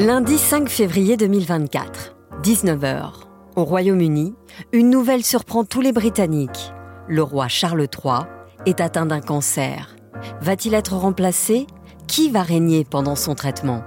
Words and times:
Lundi 0.00 0.38
5 0.38 0.68
février 0.68 1.16
2024, 1.16 2.16
19h. 2.42 3.12
Au 3.54 3.62
Royaume-Uni, 3.62 4.34
une 4.72 4.90
nouvelle 4.90 5.22
surprend 5.22 5.64
tous 5.64 5.80
les 5.80 5.92
Britanniques. 5.92 6.72
Le 7.06 7.22
roi 7.22 7.46
Charles 7.46 7.82
III 7.82 8.24
est 8.66 8.80
atteint 8.80 9.06
d'un 9.06 9.20
cancer. 9.20 9.94
Va-t-il 10.40 10.74
être 10.74 10.94
remplacé? 10.94 11.68
Qui 12.08 12.28
va 12.28 12.42
régner 12.42 12.84
pendant 12.84 13.14
son 13.14 13.36
traitement? 13.36 13.84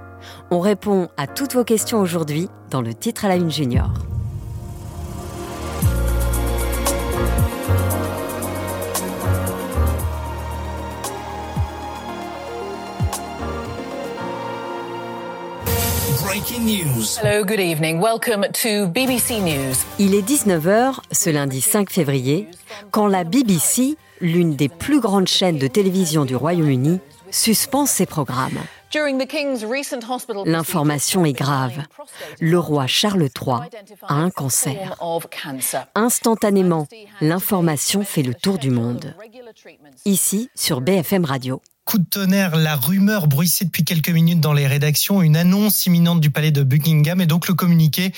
On 0.50 0.62
répond 0.62 1.10
à 1.18 1.28
toutes 1.28 1.56
vos 1.56 1.66
questions 1.66 2.00
aujourd'hui 2.00 2.48
dans 2.72 2.82
le 2.82 2.94
titre 2.94 3.26
à 3.26 3.28
la 3.28 3.36
une 3.36 3.52
junior. 3.52 3.92
Hello, 16.40 17.44
good 17.44 17.60
evening. 17.60 18.00
Welcome 18.00 18.46
to 18.62 18.88
BBC 18.92 19.42
News. 19.42 19.74
Il 19.98 20.14
est 20.14 20.22
19h 20.22 21.00
ce 21.12 21.32
lundi 21.32 21.62
5 21.62 21.90
février 21.90 22.48
quand 22.92 23.08
la 23.08 23.24
BBC, 23.24 23.98
l'une 24.22 24.56
des 24.56 24.70
plus 24.70 25.00
grandes 25.00 25.28
chaînes 25.28 25.58
de 25.58 25.66
télévision 25.66 26.26
du 26.26 26.36
Royaume-Uni, 26.36 27.00
suspend 27.32 27.88
ses 27.88 28.06
programmes. 28.06 28.60
L'information 30.46 31.26
est 31.26 31.34
grave. 31.34 31.82
Le 32.40 32.60
roi 32.60 32.86
Charles 32.86 33.24
III 33.24 33.56
a 34.08 34.14
un 34.14 34.30
cancer. 34.30 34.96
Instantanément, 35.96 36.88
l'information 37.20 38.04
fait 38.04 38.22
le 38.22 38.36
tour 38.36 38.60
du 38.60 38.70
monde. 38.70 39.16
Ici, 40.06 40.52
sur 40.54 40.82
BFM 40.82 41.26
Radio 41.26 41.62
coup 41.88 42.00
de 42.00 42.04
tonnerre, 42.04 42.58
la 42.58 42.76
rumeur 42.76 43.28
bruissait 43.28 43.64
depuis 43.64 43.86
quelques 43.86 44.10
minutes 44.10 44.42
dans 44.42 44.52
les 44.52 44.68
rédactions, 44.68 45.22
une 45.22 45.38
annonce 45.38 45.86
imminente 45.86 46.20
du 46.20 46.30
palais 46.30 46.52
de 46.52 46.62
Buckingham 46.62 47.22
et 47.22 47.26
donc 47.26 47.48
le 47.48 47.54
communiqué. 47.54 48.12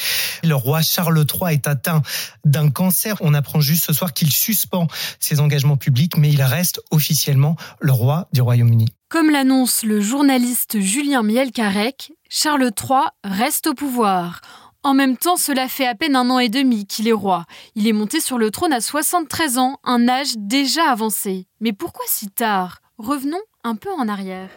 Le 0.44 0.56
roi 0.56 0.82
Charles 0.82 1.24
III 1.24 1.54
est 1.54 1.68
atteint 1.68 2.02
d'un 2.46 2.72
cancer. 2.72 3.16
On 3.22 3.36
apprend 3.36 3.62
juste 3.62 3.86
ce 3.86 3.94
soir 3.94 4.14
qu'il 4.14 4.32
suspend 4.32 4.88
ses 5.20 5.40
engagements 5.40 5.78
publics, 5.78 6.18
mais 6.18 6.32
il 6.32 6.42
reste 6.42 6.82
officiellement 6.90 7.58
le 7.80 7.92
roi 7.92 8.28
du 8.34 8.42
Royaume-Uni. 8.42 8.88
Comme 9.08 9.30
l'annonce 9.30 9.84
le 9.84 10.02
journaliste 10.02 10.80
Julien 10.80 11.22
Miel-Carec, 11.22 12.12
Charles 12.28 12.72
III 12.76 13.02
reste 13.24 13.68
au 13.68 13.76
pouvoir. 13.76 14.42
En 14.82 14.96
même 14.96 15.16
temps, 15.16 15.38
cela 15.38 15.68
fait 15.68 15.86
à 15.86 15.94
peine 15.94 16.16
un 16.16 16.32
an 16.32 16.40
et 16.40 16.50
demi 16.50 16.88
qu'il 16.88 17.08
est 17.08 17.12
roi. 17.12 17.46
Il 17.76 17.88
est 17.88 17.94
monté 17.94 18.20
sur 18.20 18.40
le 18.40 18.50
trône 18.50 18.74
à 18.74 18.82
73 18.82 19.60
ans, 19.60 19.78
un 19.84 20.08
âge 20.08 20.38
déjà 20.38 20.90
avancé. 20.90 21.46
Mais 21.60 21.74
pourquoi 21.74 22.06
si 22.08 22.30
tard? 22.30 22.80
Revenons 23.00 23.40
un 23.64 23.76
peu 23.76 23.90
en 23.98 24.10
arrière. 24.10 24.50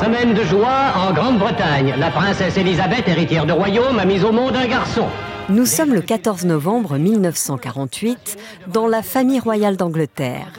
Semaine 0.00 0.32
de 0.32 0.44
joie 0.44 0.92
en 0.94 1.12
Grande-Bretagne. 1.12 1.94
La 1.98 2.12
princesse 2.12 2.56
Elisabeth, 2.56 3.08
héritière 3.08 3.46
de 3.46 3.52
royaume, 3.52 3.98
a 3.98 4.04
mis 4.04 4.22
au 4.22 4.30
monde 4.30 4.54
un 4.54 4.68
garçon. 4.68 5.06
Nous 5.48 5.66
sommes 5.66 5.92
le 5.92 6.02
14 6.02 6.44
novembre 6.44 6.98
1948 6.98 8.38
dans 8.68 8.86
la 8.86 9.02
famille 9.02 9.40
royale 9.40 9.76
d'Angleterre. 9.76 10.52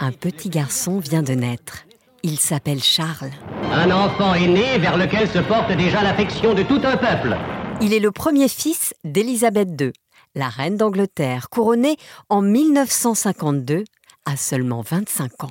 Un 0.00 0.12
petit 0.12 0.48
garçon 0.48 0.98
vient 0.98 1.22
de 1.22 1.34
naître. 1.34 1.84
Il 2.22 2.38
s'appelle 2.38 2.82
Charles. 2.82 3.30
Un 3.74 3.90
enfant 3.90 4.32
est 4.32 4.48
né 4.48 4.78
vers 4.78 4.96
lequel 4.96 5.28
se 5.28 5.40
porte 5.40 5.70
déjà 5.76 6.02
l'affection 6.02 6.54
de 6.54 6.62
tout 6.62 6.80
un 6.82 6.96
peuple. 6.96 7.36
Il 7.82 7.92
est 7.92 8.00
le 8.00 8.10
premier 8.10 8.48
fils 8.48 8.94
d'Élisabeth 9.04 9.68
II, 9.78 9.92
la 10.34 10.48
reine 10.48 10.76
d'Angleterre, 10.76 11.48
couronnée 11.48 11.96
en 12.28 12.42
1952 12.42 13.84
à 14.24 14.36
seulement 14.36 14.82
25 14.82 15.44
ans. 15.44 15.50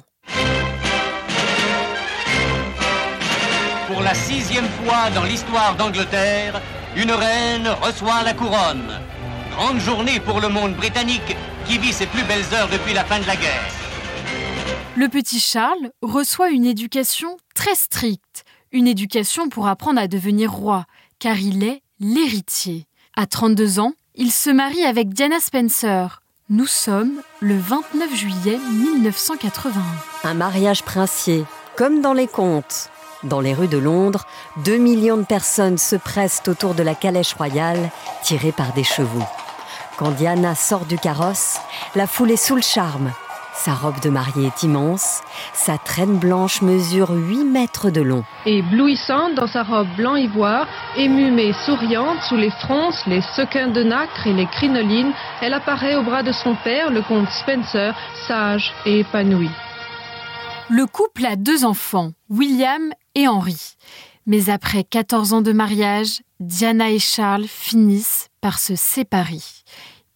Pour 3.87 4.01
la 4.01 4.13
sixième 4.13 4.67
fois 4.67 5.09
dans 5.13 5.23
l'histoire 5.23 5.75
d'Angleterre, 5.75 6.61
une 6.95 7.11
reine 7.11 7.67
reçoit 7.81 8.23
la 8.23 8.33
couronne. 8.33 8.99
Grande 9.51 9.79
journée 9.79 10.19
pour 10.19 10.39
le 10.39 10.49
monde 10.49 10.75
britannique 10.75 11.35
qui 11.67 11.77
vit 11.77 11.93
ses 11.93 12.07
plus 12.07 12.23
belles 12.23 12.53
heures 12.53 12.69
depuis 12.69 12.93
la 12.93 13.03
fin 13.03 13.19
de 13.19 13.27
la 13.27 13.35
guerre. 13.35 13.69
Le 14.95 15.07
petit 15.09 15.39
Charles 15.39 15.91
reçoit 16.01 16.49
une 16.49 16.66
éducation 16.66 17.38
très 17.55 17.75
stricte, 17.75 18.43
une 18.72 18.88
éducation 18.88 19.49
pour 19.49 19.67
apprendre 19.67 19.99
à 19.99 20.07
devenir 20.07 20.51
roi, 20.51 20.85
car 21.19 21.39
il 21.39 21.63
est 21.63 21.81
l'héritier. 21.99 22.88
À 23.16 23.27
32 23.27 23.79
ans, 23.79 23.93
il 24.16 24.31
se 24.31 24.50
marie 24.50 24.84
avec 24.84 25.09
Diana 25.09 25.40
Spencer. 25.40 26.22
Nous 26.50 26.68
sommes 26.68 27.22
le 27.40 27.57
29 27.57 28.16
juillet 28.16 28.59
1981. 28.72 29.81
Un 30.24 30.34
mariage 30.34 30.84
princier, 30.84 31.46
comme 31.75 32.01
dans 32.01 32.13
les 32.13 32.28
contes. 32.28 32.90
Dans 33.23 33.40
les 33.40 33.53
rues 33.53 33.68
de 33.68 33.78
Londres, 33.78 34.28
2 34.66 34.78
millions 34.78 35.18
de 35.18 35.23
personnes 35.23 35.78
se 35.78 35.96
pressent 35.96 36.44
autour 36.47 36.75
de 36.75 36.84
la 36.84 36.94
calèche 36.94 37.34
royale, 37.34 37.90
tirée 38.22 38.52
par 38.52 38.73
des 38.73 38.84
chevaux. 38.84 39.23
Quand 39.97 40.12
Diana 40.12 40.53
sort 40.53 40.85
du 40.85 40.97
carrosse, 40.97 41.57
la 41.96 42.06
foule 42.06 42.31
est 42.31 42.38
sous 42.38 42.56
le 42.56 42.62
charme. 42.62 43.12
Sa 43.63 43.75
robe 43.75 44.01
de 44.01 44.09
mariée 44.09 44.47
est 44.47 44.63
immense, 44.63 45.22
sa 45.53 45.78
traîne 45.78 46.18
blanche 46.18 46.62
mesure 46.62 47.12
8 47.12 47.46
mètres 47.46 47.91
de 47.91 48.01
long. 48.01 48.25
Éblouissante 48.46 49.35
dans 49.35 49.47
sa 49.47 49.63
robe 49.63 49.88
blanc 49.96 50.18
ivoire, 50.18 50.68
émue 50.97 51.31
mais 51.31 51.53
souriante 51.66 52.22
sous 52.28 52.35
les 52.35 52.52
fronces, 52.52 53.02
les 53.07 53.22
sequins 53.38 53.69
de 53.69 53.81
nacre 53.81 54.28
et 54.28 54.34
les 54.34 54.47
crinolines, 54.47 55.13
elle 55.41 55.53
apparaît 55.53 55.96
au 55.96 56.03
bras 56.03 56.23
de 56.23 56.34
son 56.34 56.57
père, 56.66 56.91
le 56.91 57.03
comte 57.03 57.29
Spencer, 57.29 57.96
sage 58.28 58.73
et 58.85 59.00
épanoui. 59.00 59.50
Le 60.69 60.85
couple 60.85 61.25
a 61.25 61.38
deux 61.38 61.63
enfants, 61.63 62.12
William 62.29 62.91
et 63.16 63.29
Henry. 63.29 63.75
Mais 64.25 64.50
après 64.50 64.84
14 64.84 65.31
ans 65.31 65.41
de 65.41 65.53
mariage, 65.53 66.22
Diana 66.41 66.91
et 66.91 67.00
Charles 67.00 67.47
finissent 67.47 68.28
par 68.41 68.59
se 68.59 68.75
séparer. 68.75 69.40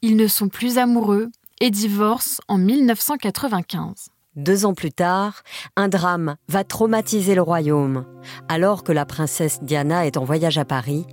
Ils 0.01 0.17
ne 0.17 0.27
sont 0.27 0.49
plus 0.49 0.77
amoureux 0.77 1.29
et 1.61 1.71
divorce 1.71 2.41
en 2.47 2.57
1995. 2.57 4.09
Deux 4.35 4.65
ans 4.65 4.75
plus 4.75 4.91
tard, 4.91 5.41
un 5.75 5.87
drame 5.87 6.35
va 6.47 6.63
traumatiser 6.63 7.33
le 7.33 7.41
royaume. 7.41 8.05
Alors 8.47 8.83
que 8.83 8.91
la 8.91 9.05
princesse 9.05 9.63
Diana 9.63 10.05
est 10.05 10.15
en 10.15 10.25
voyage 10.25 10.59
à 10.59 10.65
Paris, 10.65 11.07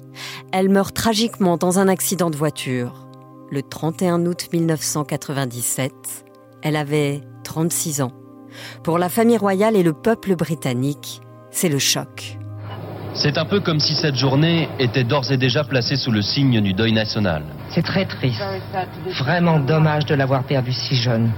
elle 0.52 0.68
meurt 0.68 0.94
tragiquement 0.94 1.56
dans 1.56 1.78
un 1.78 1.88
accident 1.88 2.28
de 2.28 2.36
voiture. 2.36 3.08
Le 3.50 3.62
31 3.62 4.26
août 4.26 4.48
1997, 4.52 5.92
elle 6.62 6.76
avait 6.76 7.22
36 7.44 8.02
ans. 8.02 8.12
Pour 8.82 8.98
la 8.98 9.08
famille 9.08 9.38
royale 9.38 9.76
et 9.76 9.82
le 9.82 9.94
peuple 9.94 10.36
britannique, 10.36 11.22
c'est 11.50 11.70
le 11.70 11.78
choc. 11.78 12.38
C'est 13.14 13.38
un 13.38 13.44
peu 13.44 13.60
comme 13.60 13.78
si 13.78 13.94
cette 13.94 14.16
journée 14.16 14.68
était 14.80 15.04
d'ores 15.04 15.30
et 15.30 15.36
déjà 15.36 15.62
placée 15.62 15.94
sous 15.94 16.10
le 16.10 16.20
signe 16.20 16.60
du 16.60 16.72
deuil 16.72 16.92
national. 16.92 17.44
C'est 17.70 17.84
très 17.84 18.04
triste. 18.06 18.42
Vraiment 19.18 19.60
dommage 19.60 20.04
de 20.06 20.16
l'avoir 20.16 20.42
perdu 20.42 20.72
si 20.72 20.96
jeune. 20.96 21.30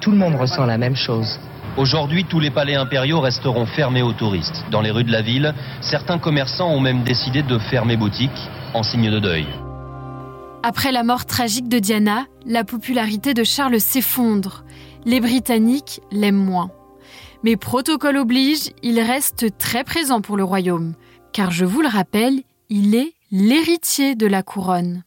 Tout 0.00 0.12
le 0.12 0.16
monde 0.16 0.36
ressent 0.36 0.64
la 0.66 0.78
même 0.78 0.94
chose. 0.94 1.40
Aujourd'hui, 1.76 2.24
tous 2.24 2.38
les 2.38 2.50
palais 2.50 2.76
impériaux 2.76 3.20
resteront 3.20 3.66
fermés 3.66 4.02
aux 4.02 4.12
touristes. 4.12 4.64
Dans 4.70 4.80
les 4.80 4.90
rues 4.92 5.04
de 5.04 5.12
la 5.12 5.22
ville, 5.22 5.52
certains 5.80 6.18
commerçants 6.18 6.70
ont 6.70 6.80
même 6.80 7.02
décidé 7.02 7.42
de 7.42 7.58
fermer 7.58 7.96
boutique 7.96 8.30
en 8.72 8.84
signe 8.84 9.10
de 9.10 9.18
deuil. 9.18 9.46
Après 10.62 10.92
la 10.92 11.02
mort 11.02 11.26
tragique 11.26 11.68
de 11.68 11.78
Diana, 11.78 12.26
la 12.46 12.64
popularité 12.64 13.34
de 13.34 13.44
Charles 13.44 13.80
s'effondre. 13.80 14.64
Les 15.04 15.20
Britanniques 15.20 16.00
l'aiment 16.12 16.36
moins. 16.36 16.70
Mais 17.42 17.56
protocole 17.56 18.16
oblige, 18.16 18.70
il 18.82 19.00
reste 19.00 19.56
très 19.58 19.84
présent 19.84 20.20
pour 20.20 20.36
le 20.36 20.44
royaume, 20.44 20.94
car 21.32 21.50
je 21.50 21.64
vous 21.64 21.80
le 21.80 21.88
rappelle, 21.88 22.42
il 22.68 22.94
est 22.94 23.14
l'héritier 23.30 24.14
de 24.14 24.26
la 24.26 24.42
couronne. 24.42 25.04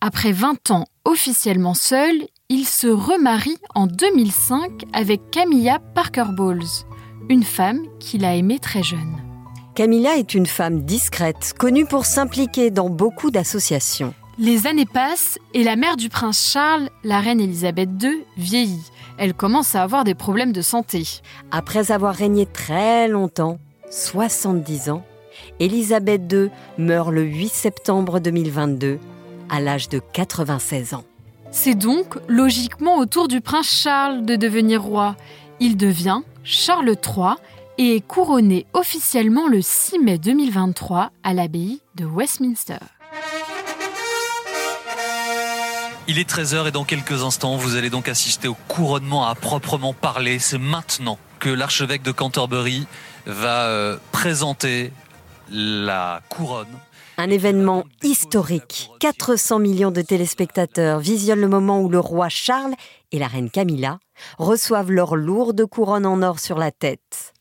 Après 0.00 0.32
20 0.32 0.70
ans 0.70 0.86
officiellement 1.04 1.74
seul, 1.74 2.14
il 2.48 2.66
se 2.66 2.86
remarie 2.86 3.58
en 3.74 3.86
2005 3.86 4.84
avec 4.92 5.30
Camilla 5.30 5.78
Parker 5.94 6.26
Bowles, 6.36 6.66
une 7.28 7.44
femme 7.44 7.80
qu'il 7.98 8.24
a 8.24 8.34
aimée 8.34 8.58
très 8.58 8.82
jeune. 8.82 9.16
Camilla 9.74 10.18
est 10.18 10.34
une 10.34 10.46
femme 10.46 10.82
discrète, 10.82 11.54
connue 11.58 11.86
pour 11.86 12.04
s'impliquer 12.04 12.70
dans 12.70 12.90
beaucoup 12.90 13.30
d'associations. 13.30 14.12
Les 14.38 14.66
années 14.66 14.86
passent 14.86 15.38
et 15.54 15.64
la 15.64 15.76
mère 15.76 15.96
du 15.96 16.08
prince 16.08 16.50
Charles, 16.52 16.90
la 17.04 17.20
reine 17.20 17.40
Elisabeth 17.40 17.90
II, 18.02 18.24
vieillit. 18.36 18.90
Elle 19.22 19.34
commence 19.34 19.76
à 19.76 19.84
avoir 19.84 20.02
des 20.02 20.16
problèmes 20.16 20.50
de 20.50 20.62
santé. 20.62 21.04
Après 21.52 21.92
avoir 21.92 22.12
régné 22.12 22.44
très 22.44 23.06
longtemps, 23.06 23.60
70 23.88 24.90
ans, 24.90 25.04
Elisabeth 25.60 26.22
II 26.32 26.50
meurt 26.76 27.12
le 27.12 27.22
8 27.22 27.48
septembre 27.48 28.18
2022 28.18 28.98
à 29.48 29.60
l'âge 29.60 29.88
de 29.88 30.00
96 30.12 30.94
ans. 30.94 31.04
C'est 31.52 31.76
donc 31.76 32.18
logiquement 32.26 32.98
au 32.98 33.06
tour 33.06 33.28
du 33.28 33.40
prince 33.40 33.70
Charles 33.70 34.26
de 34.26 34.34
devenir 34.34 34.82
roi. 34.82 35.14
Il 35.60 35.76
devient 35.76 36.22
Charles 36.42 36.88
III 36.88 37.36
et 37.78 37.94
est 37.94 38.04
couronné 38.04 38.66
officiellement 38.72 39.46
le 39.46 39.62
6 39.62 40.00
mai 40.00 40.18
2023 40.18 41.12
à 41.22 41.32
l'abbaye 41.32 41.80
de 41.94 42.04
Westminster. 42.04 42.80
Il 46.08 46.18
est 46.18 46.28
13h 46.28 46.66
et 46.66 46.70
dans 46.72 46.84
quelques 46.84 47.22
instants, 47.22 47.56
vous 47.56 47.76
allez 47.76 47.88
donc 47.88 48.08
assister 48.08 48.48
au 48.48 48.56
couronnement 48.66 49.24
à 49.24 49.36
proprement 49.36 49.92
parler. 49.92 50.40
C'est 50.40 50.58
maintenant 50.58 51.16
que 51.38 51.48
l'archevêque 51.48 52.02
de 52.02 52.10
Canterbury 52.10 52.88
va 53.24 53.66
euh, 53.66 53.96
présenter 54.10 54.92
la 55.48 56.20
couronne. 56.28 56.66
Un 57.18 57.30
événement 57.30 57.84
historique. 58.02 58.90
400 58.98 59.60
millions 59.60 59.92
de 59.92 60.02
téléspectateurs 60.02 60.98
visionnent 60.98 61.40
le 61.40 61.48
moment 61.48 61.80
où 61.80 61.88
le 61.88 62.00
roi 62.00 62.28
Charles 62.28 62.74
et 63.12 63.20
la 63.20 63.28
reine 63.28 63.50
Camilla 63.50 64.00
reçoivent 64.38 64.90
leur 64.90 65.14
lourde 65.14 65.64
couronne 65.66 66.06
en 66.06 66.20
or 66.22 66.40
sur 66.40 66.58
la 66.58 66.72
tête. 66.72 67.31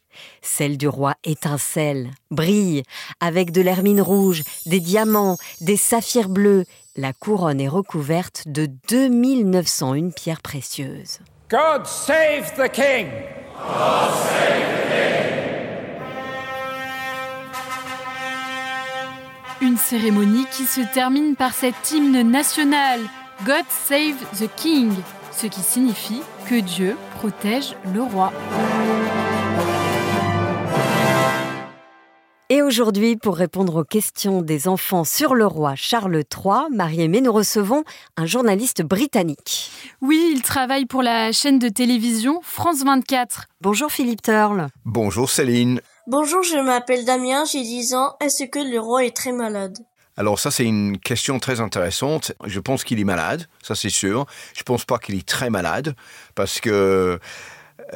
Celle 0.42 0.78
du 0.78 0.88
roi 0.88 1.16
étincelle, 1.24 2.12
brille, 2.30 2.84
avec 3.20 3.52
de 3.52 3.62
l'hermine 3.62 4.02
rouge, 4.02 4.44
des 4.66 4.80
diamants, 4.80 5.38
des 5.62 5.78
saphirs 5.78 6.30
bleus. 6.30 6.66
La 6.96 7.14
couronne 7.14 7.62
est 7.62 7.68
recouverte 7.68 8.44
de 8.48 8.70
2901 8.90 10.10
pierres 10.10 10.42
précieuses. 10.42 11.20
God 11.50 11.86
save 11.86 12.54
the 12.56 12.72
king! 12.72 13.08
God 13.58 14.12
save 14.14 14.62
the 14.62 14.90
king! 14.90 15.32
Une 19.62 19.78
cérémonie 19.78 20.48
qui 20.52 20.66
se 20.66 20.82
termine 20.94 21.36
par 21.36 21.54
cet 21.54 21.92
hymne 21.92 22.22
national 22.30 23.00
God 23.46 23.66
Save 23.70 24.18
the 24.40 24.48
King, 24.56 24.94
ce 25.32 25.48
qui 25.48 25.62
signifie 25.62 26.22
que 26.48 26.60
Dieu 26.60 26.96
protège 27.18 27.76
le 27.92 28.04
roi. 28.04 28.32
Aujourd'hui, 32.72 33.18
pour 33.18 33.36
répondre 33.36 33.82
aux 33.82 33.84
questions 33.84 34.42
des 34.42 34.70
enfants 34.70 35.04
sur 35.04 35.36
le 35.36 35.46
roi 35.46 35.76
Charles 35.76 36.24
III, 36.34 36.74
Marie-Aimée, 36.74 37.20
nous 37.20 37.34
recevons 37.34 37.84
un 38.16 38.26
journaliste 38.26 38.82
britannique. 38.82 39.70
Oui, 40.00 40.32
il 40.34 40.42
travaille 40.42 40.86
pour 40.86 41.04
la 41.04 41.34
chaîne 41.34 41.60
de 41.60 41.68
télévision 41.68 42.40
France 42.42 42.86
24. 42.86 43.48
Bonjour 43.60 43.92
Philippe 43.92 44.22
Turle. 44.22 44.68
Bonjour 44.86 45.30
Céline. 45.30 45.82
Bonjour, 46.08 46.44
je 46.44 46.64
m'appelle 46.64 47.04
Damien, 47.04 47.44
j'ai 47.44 47.62
10 47.62 47.94
ans. 47.94 48.16
Est-ce 48.22 48.46
que 48.46 48.60
le 48.60 48.80
roi 48.80 49.04
est 49.04 49.14
très 49.14 49.34
malade? 49.34 49.78
Alors 50.16 50.40
ça, 50.40 50.50
c'est 50.50 50.64
une 50.64 50.98
question 50.98 51.40
très 51.40 51.60
intéressante. 51.60 52.32
Je 52.46 52.62
pense 52.62 52.86
qu'il 52.86 53.02
est 53.02 53.04
malade, 53.04 53.48
ça 53.62 53.76
c'est 53.76 53.90
sûr. 53.90 54.26
Je 54.56 54.64
pense 54.64 54.86
pas 54.86 54.98
qu'il 54.98 55.16
est 55.16 55.28
très 55.28 55.50
malade, 55.50 55.94
parce 56.36 56.62
que 56.62 57.20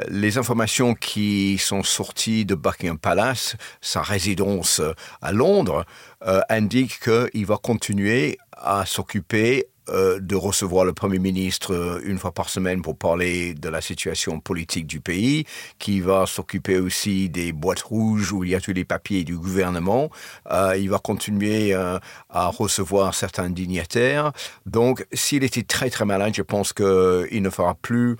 les 0.07 0.37
informations 0.37 0.93
qui 0.93 1.57
sont 1.57 1.83
sorties 1.83 2.45
de 2.45 2.55
Buckingham 2.55 2.97
Palace, 2.97 3.55
sa 3.81 4.01
résidence 4.01 4.81
à 5.21 5.31
Londres, 5.31 5.85
euh, 6.25 6.41
indiquent 6.49 6.99
qu'il 6.99 7.45
va 7.45 7.57
continuer 7.57 8.37
à 8.51 8.85
s'occuper 8.85 9.67
euh, 9.89 10.19
de 10.19 10.35
recevoir 10.35 10.83
le 10.83 10.93
Premier 10.93 11.19
ministre 11.19 11.73
euh, 11.73 12.01
une 12.03 12.17
fois 12.17 12.31
par 12.31 12.49
semaine 12.49 12.81
pour 12.81 12.97
parler 12.97 13.53
de 13.53 13.69
la 13.69 13.81
situation 13.81 14.39
politique 14.39 14.87
du 14.87 14.99
pays, 14.99 15.45
qui 15.77 16.01
va 16.01 16.25
s'occuper 16.25 16.79
aussi 16.79 17.29
des 17.29 17.51
boîtes 17.51 17.81
rouges 17.81 18.31
où 18.31 18.43
il 18.43 18.49
y 18.49 18.55
a 18.55 18.61
tous 18.61 18.73
les 18.73 18.85
papiers 18.85 19.23
du 19.23 19.37
gouvernement. 19.37 20.09
Euh, 20.51 20.75
il 20.77 20.89
va 20.89 20.97
continuer 20.97 21.73
à 21.73 22.47
recevoir 22.47 23.13
certains 23.13 23.49
dignitaires. 23.49 24.31
Donc, 24.65 25.05
s'il 25.13 25.43
était 25.43 25.63
très 25.63 25.89
très 25.89 26.05
malade, 26.05 26.33
je 26.35 26.41
pense 26.41 26.73
qu'il 26.73 27.41
ne 27.41 27.49
fera 27.49 27.75
plus 27.75 28.17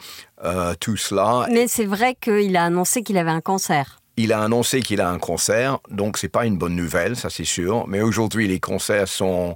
tout 0.79 0.97
cela. 0.97 1.47
Mais 1.51 1.67
c'est 1.67 1.85
vrai 1.85 2.15
qu'il 2.19 2.55
a 2.57 2.65
annoncé 2.65 3.01
qu'il 3.01 3.17
avait 3.17 3.31
un 3.31 3.41
cancer. 3.41 3.99
Il 4.17 4.31
a 4.31 4.41
annoncé 4.41 4.81
qu'il 4.81 5.01
a 5.01 5.09
un 5.09 5.19
cancer, 5.19 5.79
donc 5.89 6.17
c'est 6.17 6.29
pas 6.29 6.45
une 6.45 6.57
bonne 6.57 6.75
nouvelle, 6.75 7.15
ça 7.15 7.29
c'est 7.29 7.45
sûr. 7.45 7.85
Mais 7.87 8.01
aujourd'hui, 8.01 8.47
les 8.47 8.59
cancers 8.59 9.07
sont 9.07 9.55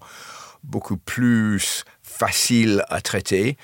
beaucoup 0.64 0.98
plus 0.98 1.84
facile 2.10 2.84
à 2.90 3.02
traiter. 3.02 3.56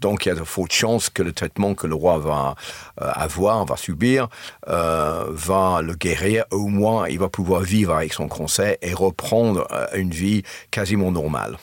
Donc 0.00 0.26
il 0.26 0.28
y 0.28 0.32
a 0.32 0.34
de 0.34 0.44
fortes 0.44 0.72
chances 0.72 1.10
que 1.10 1.22
le 1.22 1.32
traitement 1.32 1.74
que 1.74 1.86
le 1.86 1.94
roi 1.94 2.18
va 2.18 2.54
euh, 3.00 3.10
avoir, 3.14 3.64
va 3.64 3.76
subir, 3.76 4.28
euh, 4.68 5.26
va 5.30 5.82
le 5.82 5.94
guérir. 5.94 6.44
Au 6.50 6.68
moins, 6.68 7.08
il 7.08 7.18
va 7.18 7.28
pouvoir 7.28 7.62
vivre 7.62 7.94
avec 7.94 8.12
son 8.12 8.28
conseil 8.28 8.76
et 8.82 8.92
reprendre 8.92 9.66
euh, 9.72 9.86
une 9.94 10.10
vie 10.10 10.42
quasiment 10.70 11.10
normale. 11.10 11.56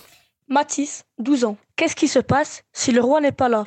Mathis, 0.48 1.04
12 1.20 1.46
ans. 1.46 1.58
Qu'est-ce 1.76 1.96
qui 1.96 2.08
se 2.08 2.20
passe 2.20 2.64
si 2.74 2.92
le 2.92 3.02
roi 3.02 3.22
n'est 3.22 3.32
pas 3.32 3.50
là? 3.50 3.66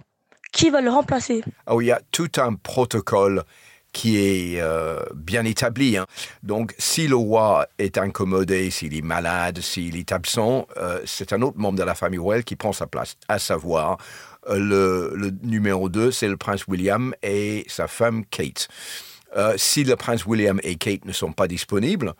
Qui 0.52 0.68
va 0.68 0.80
le 0.80 0.90
remplacer? 0.90 1.42
Oh, 1.66 1.80
Il 1.80 1.86
y 1.86 1.92
a 1.92 2.00
tout 2.10 2.30
un 2.36 2.54
protocole 2.54 3.44
qui 3.92 4.18
est 4.18 4.60
euh, 4.60 5.00
bien 5.14 5.44
établi. 5.44 5.96
Hein. 5.96 6.06
Donc, 6.42 6.74
si 6.78 7.06
le 7.06 7.16
roi 7.16 7.66
est 7.78 7.98
incommodé, 7.98 8.70
s'il 8.70 8.96
est 8.96 9.02
malade, 9.02 9.60
s'il 9.60 9.96
est 9.96 10.12
absent, 10.12 10.66
euh, 10.76 11.00
c'est 11.04 11.32
un 11.32 11.42
autre 11.42 11.58
membre 11.58 11.78
de 11.78 11.84
la 11.84 11.94
famille 11.94 12.18
royale 12.18 12.44
qui 12.44 12.56
prend 12.56 12.72
sa 12.72 12.86
place, 12.86 13.16
à 13.28 13.38
savoir 13.38 13.98
euh, 14.48 14.58
le, 14.58 15.12
le, 15.14 15.30
numéro 15.42 15.88
2, 15.88 16.10
c'est 16.10 16.28
le 16.28 16.36
prince 16.36 16.66
William 16.66 17.14
et 17.22 17.64
sa 17.68 17.86
femme 17.86 18.24
Kate. 18.26 18.68
si 19.56 19.84
le 19.84 19.96
prince 19.96 20.26
William 20.26 20.58
et 20.62 20.76
Kate 20.76 21.04
ne 21.04 21.12
sont 21.12 21.32
pas 21.32 21.48
disponibles, 21.48 22.14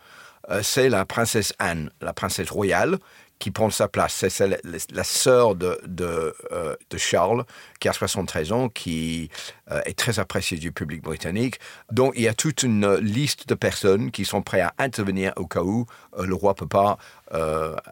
c'est 0.61 0.89
la 0.89 1.05
princesse 1.05 1.53
Anne, 1.57 1.89
la 2.01 2.11
princesse 2.11 2.49
royale, 2.49 2.97
qui 3.39 3.51
prend 3.51 3.69
sa 3.69 3.87
place. 3.87 4.25
C'est 4.29 4.47
la, 4.47 5.03
sœur 5.03 5.55
euh, 5.61 5.77
de, 5.85 6.97
Charles, 6.97 7.45
qui 7.79 7.89
a 7.89 7.93
73 7.93 8.51
ans, 8.51 8.69
qui 8.69 9.29
euh, 9.71 9.81
est 9.85 9.97
très 9.97 10.19
appréciée 10.19 10.57
du 10.57 10.71
public 10.71 11.01
britannique. 11.01 11.59
Donc, 11.91 12.13
il 12.15 12.23
y 12.23 12.27
a 12.27 12.33
toute 12.33 12.63
une 12.63 12.95
liste 12.95 13.47
de 13.47 13.55
personnes 13.55 14.11
qui 14.11 14.25
sont 14.25 14.41
prêtes 14.41 14.61
à 14.63 14.73
intervenir 14.77 15.33
au 15.35 15.45
cas 15.45 15.61
où 15.61 15.85
euh, 16.17 16.25
le 16.25 16.35
roi 16.35 16.51
ne 16.51 16.55
peut 16.55 16.67
pas 16.67 16.97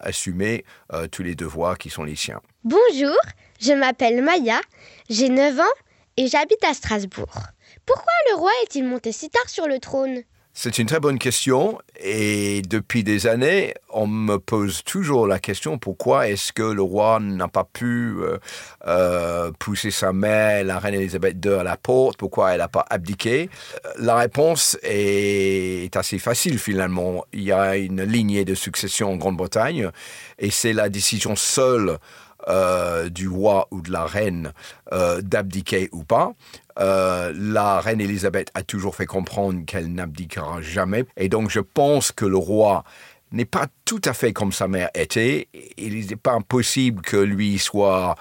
assumer 0.01 0.65
tous 1.11 1.23
les 1.23 1.33
devoirs 1.33 1.79
qui 1.79 1.89
sont 1.89 2.03
les 2.03 2.15
siens. 2.15 2.41
Bonjour, 2.63 3.17
je 3.59 3.73
m'appelle 3.73 4.21
Maya, 4.21 4.61
j'ai 5.09 5.29
9 5.29 5.59
ans 5.59 5.63
et 6.15 6.27
j'habite 6.27 6.63
à 6.63 6.75
Strasbourg. 6.75 7.33
Pourquoi 7.87 8.13
le 8.29 8.35
roi 8.35 8.51
est-il 8.63 8.85
monté 8.85 9.11
si 9.11 9.31
tard 9.31 9.49
sur 9.49 9.67
le 9.67 9.79
trône? 9.79 10.21
C'est 10.53 10.79
une 10.79 10.85
très 10.85 10.99
bonne 10.99 11.17
question 11.17 11.79
et 11.97 12.61
depuis 12.63 13.03
des 13.03 13.25
années, 13.25 13.73
on 13.89 14.05
me 14.05 14.37
pose 14.37 14.83
toujours 14.83 15.25
la 15.25 15.39
question 15.39 15.77
pourquoi 15.77 16.27
est-ce 16.27 16.51
que 16.51 16.61
le 16.61 16.81
roi 16.81 17.19
n'a 17.21 17.47
pas 17.47 17.63
pu 17.63 18.15
euh, 18.19 18.37
euh, 18.85 19.51
pousser 19.59 19.91
sa 19.91 20.11
mère, 20.11 20.65
la 20.65 20.79
reine 20.79 20.95
Elisabeth 20.95 21.37
II, 21.43 21.53
à 21.53 21.63
la 21.63 21.77
porte, 21.77 22.17
pourquoi 22.17 22.51
elle 22.51 22.57
n'a 22.57 22.67
pas 22.67 22.85
abdiqué? 22.89 23.49
La 23.97 24.15
réponse 24.15 24.77
est 24.83 25.95
assez 25.95 26.19
facile 26.19 26.59
finalement. 26.59 27.25
Il 27.31 27.43
y 27.43 27.53
a 27.53 27.77
une 27.77 28.03
lignée 28.03 28.43
de 28.43 28.53
succession 28.53 29.13
en 29.13 29.15
Grande-Bretagne 29.15 29.89
et 30.37 30.51
c'est 30.51 30.73
la 30.73 30.89
décision 30.89 31.37
seule 31.37 31.97
euh, 32.47 33.09
du 33.09 33.27
roi 33.27 33.67
ou 33.71 33.81
de 33.81 33.91
la 33.91 34.05
reine 34.05 34.53
d'abdiquer 35.21 35.89
ou 35.91 36.03
pas. 36.03 36.33
Euh, 36.79 37.33
la 37.35 37.79
reine 37.79 38.01
Elisabeth 38.01 38.49
a 38.53 38.63
toujours 38.63 38.95
fait 38.95 39.05
comprendre 39.05 39.65
qu'elle 39.65 39.93
n'abdiquera 39.93 40.61
jamais. 40.61 41.05
Et 41.17 41.29
donc 41.29 41.49
je 41.49 41.59
pense 41.59 42.11
que 42.11 42.25
le 42.25 42.37
roi 42.37 42.83
n'est 43.31 43.45
pas 43.45 43.67
tout 43.85 44.01
à 44.05 44.13
fait 44.13 44.33
comme 44.33 44.51
sa 44.51 44.67
mère 44.67 44.89
était. 44.93 45.47
Il 45.77 46.07
n'est 46.07 46.15
pas 46.15 46.33
impossible 46.33 47.01
que 47.01 47.17
lui 47.17 47.59
soit 47.59 48.15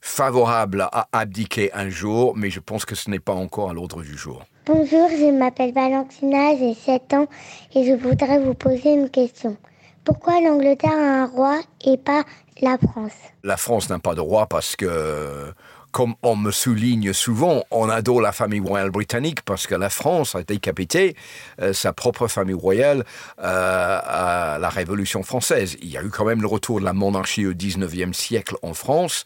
favorable 0.00 0.88
à 0.92 1.08
abdiquer 1.12 1.72
un 1.74 1.88
jour, 1.88 2.34
mais 2.36 2.50
je 2.50 2.60
pense 2.60 2.84
que 2.84 2.94
ce 2.94 3.08
n'est 3.08 3.20
pas 3.20 3.34
encore 3.34 3.70
à 3.70 3.72
l'ordre 3.72 4.02
du 4.02 4.16
jour. 4.16 4.44
Bonjour, 4.66 5.08
je 5.10 5.36
m'appelle 5.36 5.72
Valentina, 5.72 6.56
j'ai 6.56 6.74
7 6.74 7.14
ans 7.14 7.26
et 7.74 7.84
je 7.84 7.92
voudrais 7.92 8.38
vous 8.38 8.54
poser 8.54 8.92
une 8.92 9.10
question. 9.10 9.56
Pourquoi 10.04 10.40
l'Angleterre 10.40 10.90
a 10.92 11.22
un 11.22 11.26
roi 11.26 11.60
et 11.84 11.96
pas 11.96 12.24
la 12.60 12.76
France? 12.78 13.12
La 13.44 13.56
France 13.56 13.88
n'a 13.88 13.98
pas 13.98 14.14
de 14.14 14.20
roi 14.20 14.46
parce 14.46 14.74
que 14.74 15.52
comme 15.92 16.14
on 16.22 16.36
me 16.36 16.50
souligne 16.50 17.12
souvent, 17.12 17.64
on 17.70 17.88
adore 17.90 18.22
la 18.22 18.32
famille 18.32 18.60
royale 18.60 18.90
britannique 18.90 19.42
parce 19.42 19.66
que 19.66 19.74
la 19.74 19.90
France 19.90 20.34
a 20.34 20.42
décapité 20.42 21.14
euh, 21.60 21.74
sa 21.74 21.92
propre 21.92 22.28
famille 22.28 22.54
royale 22.54 23.04
euh, 23.38 24.00
à 24.02 24.58
la 24.58 24.68
Révolution 24.70 25.22
française. 25.22 25.76
Il 25.82 25.90
y 25.90 25.98
a 25.98 26.02
eu 26.02 26.08
quand 26.08 26.24
même 26.24 26.40
le 26.40 26.46
retour 26.46 26.80
de 26.80 26.84
la 26.86 26.94
monarchie 26.94 27.46
au 27.46 27.52
19e 27.52 28.14
siècle 28.14 28.56
en 28.62 28.72
France, 28.72 29.24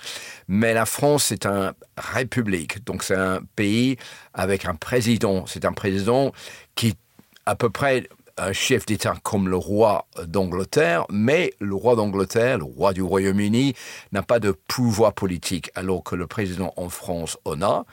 mais 0.49 0.75
la 0.75 0.87
France 0.87 1.31
est 1.31 1.47
une 1.47 1.73
république, 1.97 2.85
donc 2.85 3.05
c'est 3.05 3.15
un 3.15 3.41
pays 3.55 3.97
avec 4.35 4.65
un 4.65 4.75
président. 4.75 5.47
C'est 5.47 5.65
un 5.65 5.73
président 5.73 6.33
qui 6.75 6.97
à 7.47 7.55
peu 7.55 7.71
près 7.71 8.09
un 8.39 8.53
chef 8.53 8.87
d'État 8.87 9.15
comme 9.23 9.49
le 9.49 9.57
roi 9.57 10.07
d'Angleterre, 10.27 11.07
mais 11.11 11.55
le 11.61 11.75
roi 11.75 11.97
d'Angleterre, 11.97 12.59
le 12.59 12.65
roi 12.65 12.93
du 12.93 13.03
Royaume-Uni, 13.03 13.75
n'a 14.13 14.23
pas 14.23 14.39
de 14.39 14.53
pouvoir 14.69 15.13
politique, 15.13 15.71
alors 15.75 16.03
que 16.03 16.15
le 16.15 16.27
président 16.27 16.73
en 16.77 16.89
France 16.89 17.39
en 17.45 17.63
a. 17.63 17.85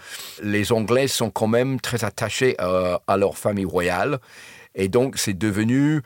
Les 0.42 0.72
Anglais 0.72 1.08
sont 1.08 1.30
quand 1.30 1.48
même 1.48 1.80
très 1.80 2.04
attachés 2.04 2.56
à, 2.60 2.68
euh, 2.68 2.98
à 3.08 3.18
leur 3.18 3.38
famille 3.38 3.66
royale, 3.66 4.20
et 4.76 4.88
donc 4.90 5.18
c'est 5.18 5.38
devenu 5.38 6.02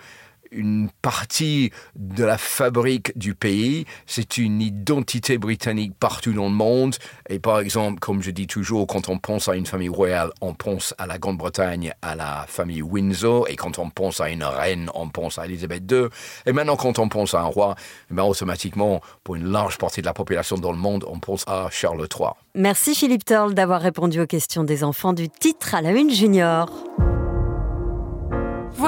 une 0.51 0.89
partie 1.01 1.71
de 1.95 2.23
la 2.23 2.37
fabrique 2.37 3.17
du 3.17 3.35
pays, 3.35 3.85
c'est 4.05 4.37
une 4.37 4.61
identité 4.61 5.37
britannique 5.37 5.93
partout 5.99 6.33
dans 6.33 6.45
le 6.45 6.55
monde. 6.55 6.95
Et 7.29 7.39
par 7.39 7.59
exemple, 7.59 7.99
comme 7.99 8.21
je 8.21 8.31
dis 8.31 8.47
toujours, 8.47 8.87
quand 8.87 9.09
on 9.09 9.17
pense 9.17 9.47
à 9.47 9.55
une 9.55 9.65
famille 9.65 9.89
royale, 9.89 10.31
on 10.41 10.53
pense 10.53 10.93
à 10.97 11.07
la 11.07 11.17
Grande-Bretagne, 11.17 11.93
à 12.01 12.15
la 12.15 12.45
famille 12.47 12.81
Windsor, 12.81 13.47
et 13.49 13.55
quand 13.55 13.79
on 13.79 13.89
pense 13.89 14.21
à 14.21 14.29
une 14.29 14.43
reine, 14.43 14.89
on 14.93 15.09
pense 15.09 15.37
à 15.37 15.45
Elisabeth 15.45 15.91
II. 15.91 16.07
Et 16.45 16.53
maintenant, 16.53 16.75
quand 16.75 16.99
on 16.99 17.09
pense 17.09 17.33
à 17.33 17.41
un 17.41 17.45
roi, 17.45 17.75
eh 18.09 18.13
ben, 18.13 18.23
automatiquement, 18.23 19.01
pour 19.23 19.35
une 19.35 19.51
large 19.51 19.77
partie 19.77 20.01
de 20.01 20.05
la 20.05 20.13
population 20.13 20.57
dans 20.57 20.71
le 20.71 20.77
monde, 20.77 21.05
on 21.07 21.19
pense 21.19 21.43
à 21.47 21.69
Charles 21.71 22.07
III. 22.07 22.29
Merci 22.55 22.95
Philippe 22.95 23.25
Turle 23.25 23.53
d'avoir 23.53 23.81
répondu 23.81 24.19
aux 24.21 24.27
questions 24.27 24.63
des 24.63 24.83
enfants 24.83 25.13
du 25.13 25.29
titre 25.29 25.75
à 25.75 25.81
la 25.81 25.91
une 25.91 26.11
junior. 26.11 26.69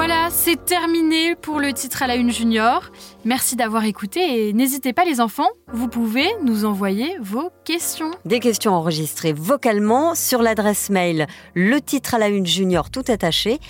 Voilà, 0.02 0.30
c'est 0.30 0.64
terminé 0.64 1.34
pour 1.34 1.60
le 1.60 1.74
titre 1.74 2.02
à 2.02 2.06
la 2.06 2.14
une 2.14 2.30
junior. 2.30 2.90
Merci 3.26 3.54
d'avoir 3.54 3.84
écouté 3.84 4.48
et 4.48 4.54
n'hésitez 4.54 4.94
pas 4.94 5.04
les 5.04 5.20
enfants, 5.20 5.50
vous 5.74 5.88
pouvez 5.88 6.26
nous 6.42 6.64
envoyer 6.64 7.18
vos 7.20 7.50
questions. 7.66 8.10
Des 8.24 8.40
questions 8.40 8.72
enregistrées 8.72 9.34
vocalement 9.34 10.14
sur 10.14 10.40
l'adresse 10.40 10.88
mail 10.88 11.26
le 11.54 11.82
titre 11.82 12.14
à 12.14 12.18
la 12.18 12.28
une 12.28 12.46
junior 12.46 12.88
tout 12.88 13.04
attaché 13.08 13.60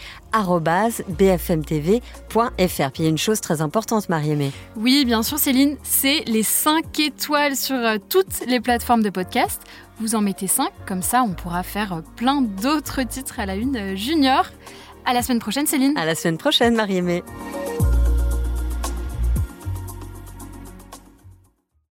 bfmtv.fr. 1.09 2.01
Puis 2.47 3.01
il 3.01 3.03
y 3.03 3.07
a 3.07 3.11
une 3.11 3.19
chose 3.19 3.41
très 3.41 3.61
importante, 3.61 4.09
Marie-Aimée. 4.09 4.53
Oui, 4.77 5.05
bien 5.05 5.25
sûr 5.25 5.37
Céline, 5.37 5.79
c'est 5.83 6.21
les 6.29 6.45
5 6.45 6.97
étoiles 7.01 7.57
sur 7.57 7.75
euh, 7.75 7.97
toutes 8.09 8.47
les 8.47 8.61
plateformes 8.61 9.03
de 9.03 9.11
podcast. 9.11 9.63
Vous 9.99 10.15
en 10.15 10.21
mettez 10.21 10.47
5, 10.47 10.71
comme 10.87 11.03
ça 11.03 11.25
on 11.25 11.33
pourra 11.33 11.65
faire 11.65 11.95
euh, 11.95 12.01
plein 12.15 12.41
d'autres 12.41 13.03
titres 13.03 13.41
à 13.41 13.47
la 13.47 13.57
une 13.57 13.77
euh, 13.77 13.97
junior. 13.97 14.47
À 15.05 15.13
la 15.13 15.23
semaine 15.23 15.41
prochaine, 15.41 15.67
Céline. 15.67 15.97
À 15.97 16.05
la 16.05 16.15
semaine 16.15 16.39
prochaine, 16.39 16.75
Marie-Aimée. 16.75 17.23